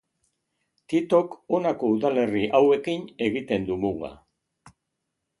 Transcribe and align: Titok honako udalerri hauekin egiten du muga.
Titok 0.93 1.35
honako 1.57 1.89
udalerri 1.97 2.41
hauekin 2.59 3.05
egiten 3.27 3.67
du 3.67 3.77
muga. 3.85 4.11